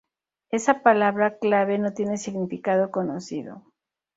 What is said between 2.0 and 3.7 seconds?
significado conocido.